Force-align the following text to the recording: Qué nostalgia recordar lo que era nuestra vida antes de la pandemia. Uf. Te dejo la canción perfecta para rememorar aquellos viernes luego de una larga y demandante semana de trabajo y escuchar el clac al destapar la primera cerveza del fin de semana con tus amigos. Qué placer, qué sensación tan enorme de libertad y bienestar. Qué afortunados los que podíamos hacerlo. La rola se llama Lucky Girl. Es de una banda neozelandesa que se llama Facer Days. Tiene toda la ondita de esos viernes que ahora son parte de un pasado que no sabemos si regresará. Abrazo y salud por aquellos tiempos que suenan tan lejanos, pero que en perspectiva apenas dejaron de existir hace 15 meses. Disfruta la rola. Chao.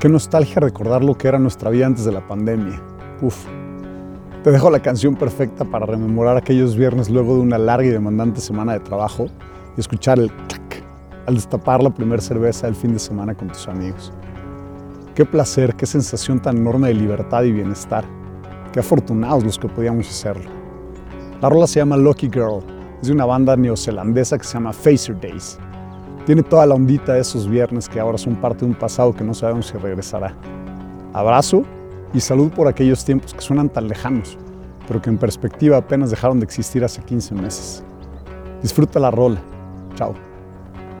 Qué 0.00 0.08
nostalgia 0.08 0.60
recordar 0.60 1.04
lo 1.04 1.18
que 1.18 1.28
era 1.28 1.38
nuestra 1.38 1.68
vida 1.68 1.84
antes 1.84 2.06
de 2.06 2.12
la 2.12 2.26
pandemia. 2.26 2.80
Uf. 3.20 3.44
Te 4.42 4.50
dejo 4.50 4.70
la 4.70 4.80
canción 4.80 5.14
perfecta 5.14 5.62
para 5.62 5.84
rememorar 5.84 6.38
aquellos 6.38 6.74
viernes 6.74 7.10
luego 7.10 7.34
de 7.34 7.42
una 7.42 7.58
larga 7.58 7.86
y 7.86 7.90
demandante 7.90 8.40
semana 8.40 8.72
de 8.72 8.80
trabajo 8.80 9.26
y 9.76 9.80
escuchar 9.80 10.18
el 10.18 10.32
clac 10.32 10.82
al 11.26 11.34
destapar 11.34 11.82
la 11.82 11.90
primera 11.90 12.22
cerveza 12.22 12.66
del 12.66 12.76
fin 12.76 12.94
de 12.94 12.98
semana 12.98 13.34
con 13.34 13.48
tus 13.48 13.68
amigos. 13.68 14.10
Qué 15.14 15.26
placer, 15.26 15.74
qué 15.74 15.84
sensación 15.84 16.40
tan 16.40 16.56
enorme 16.56 16.88
de 16.88 16.94
libertad 16.94 17.42
y 17.42 17.52
bienestar. 17.52 18.06
Qué 18.72 18.80
afortunados 18.80 19.44
los 19.44 19.58
que 19.58 19.68
podíamos 19.68 20.08
hacerlo. 20.08 20.50
La 21.42 21.50
rola 21.50 21.66
se 21.66 21.78
llama 21.78 21.98
Lucky 21.98 22.30
Girl. 22.32 22.64
Es 23.02 23.08
de 23.08 23.12
una 23.12 23.26
banda 23.26 23.54
neozelandesa 23.54 24.38
que 24.38 24.44
se 24.44 24.54
llama 24.54 24.72
Facer 24.72 25.20
Days. 25.20 25.58
Tiene 26.30 26.44
toda 26.44 26.64
la 26.64 26.76
ondita 26.76 27.14
de 27.14 27.22
esos 27.22 27.48
viernes 27.48 27.88
que 27.88 27.98
ahora 27.98 28.16
son 28.16 28.36
parte 28.36 28.60
de 28.60 28.66
un 28.66 28.76
pasado 28.76 29.12
que 29.12 29.24
no 29.24 29.34
sabemos 29.34 29.66
si 29.66 29.76
regresará. 29.76 30.32
Abrazo 31.12 31.64
y 32.14 32.20
salud 32.20 32.52
por 32.52 32.68
aquellos 32.68 33.04
tiempos 33.04 33.34
que 33.34 33.40
suenan 33.40 33.68
tan 33.68 33.88
lejanos, 33.88 34.38
pero 34.86 35.02
que 35.02 35.10
en 35.10 35.18
perspectiva 35.18 35.78
apenas 35.78 36.08
dejaron 36.08 36.38
de 36.38 36.44
existir 36.44 36.84
hace 36.84 37.02
15 37.02 37.34
meses. 37.34 37.82
Disfruta 38.62 39.00
la 39.00 39.10
rola. 39.10 39.40
Chao. 39.96 40.29